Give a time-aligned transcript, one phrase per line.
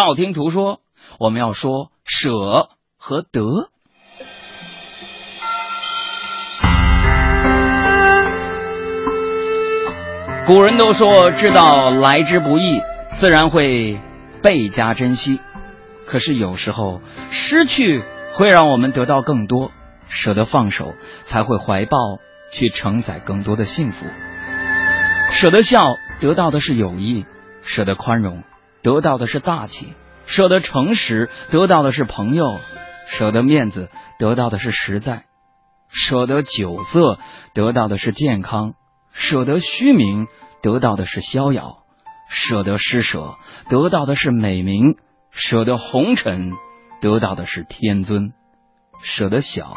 [0.00, 0.80] 道听途说，
[1.18, 3.68] 我们要说舍和得。
[10.46, 12.80] 古人都说，知道来之不易，
[13.20, 14.00] 自然会
[14.42, 15.38] 倍加珍惜。
[16.06, 19.70] 可是有时候，失去会让我们得到更多，
[20.08, 20.94] 舍得放手，
[21.26, 21.98] 才会怀抱
[22.54, 24.06] 去承载更多的幸福。
[25.32, 27.26] 舍得笑，得到的是友谊；
[27.62, 28.42] 舍得宽容，
[28.82, 29.86] 得到的是大气；
[30.26, 32.58] 舍得诚实，得到的是朋友；
[33.08, 35.22] 舍得面子，得到的是实在；
[35.88, 37.18] 舍得酒色，
[37.54, 38.72] 得到的是健康；
[39.12, 40.26] 舍得虚名。
[40.62, 41.78] 得到的是逍遥，
[42.28, 43.38] 舍得施舍；
[43.70, 44.96] 得到的是美名，
[45.30, 46.52] 舍得红尘；
[47.00, 48.34] 得到的是天尊，
[49.02, 49.74] 舍得小，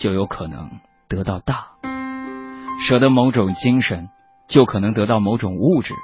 [0.00, 1.78] 就有可能得到大；
[2.88, 4.08] 舍得某种精神，
[4.48, 5.94] 就可能得到某种物质；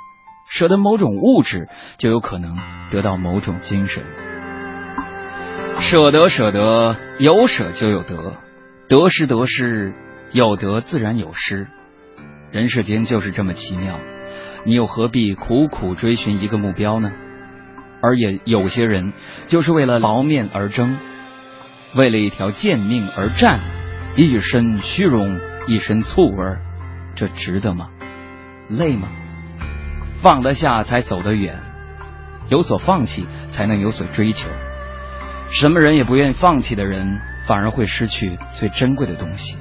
[0.49, 2.57] 舍得某种物质，就有可能
[2.91, 4.03] 得到某种精神。
[5.81, 8.35] 舍得，舍得，有舍就有得，
[8.89, 9.95] 得失得失，
[10.33, 11.67] 有得自然有失。
[12.51, 13.99] 人世间就是这么奇妙，
[14.65, 17.11] 你又何必苦苦追寻一个目标呢？
[18.03, 19.13] 而也有些人
[19.47, 20.99] 就是为了劳面而争，
[21.95, 23.61] 为了一条贱命而战，
[24.17, 26.45] 一身虚荣，一身醋味，
[27.15, 27.89] 这值得吗？
[28.69, 29.09] 累吗？
[30.23, 31.59] 放得下才走得远，
[32.49, 34.49] 有所放弃才能有所追求。
[35.51, 39.57] 什么人也不愿意放弃的人，反而会失去最珍贵的东西。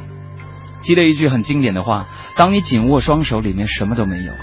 [0.83, 2.05] 记得一句很经典的话：
[2.37, 4.33] 当你紧握双手，里面什么都没有；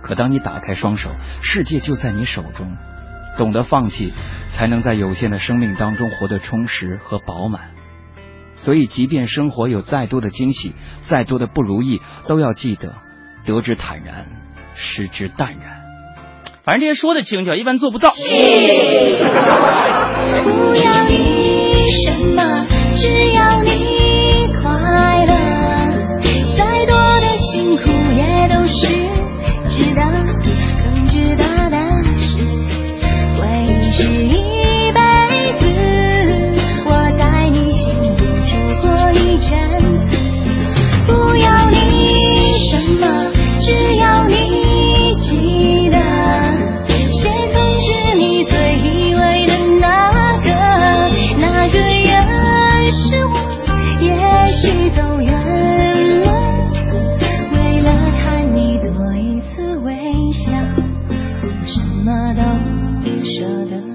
[0.00, 1.10] 可当你打开双手，
[1.42, 2.76] 世界就在你手中。
[3.36, 4.12] 懂得放弃，
[4.52, 7.70] 才能在有限的生命当中活得充实和饱满。
[8.56, 10.74] 所以，即便生活有再多的惊喜，
[11.08, 12.94] 再多的不如意，都要记得
[13.44, 14.26] 得之坦然，
[14.78, 15.82] 失之淡然。
[16.64, 18.14] 反正这些说的轻巧，一般做不到。
[62.08, 62.42] 么都
[63.02, 63.87] 不舍得。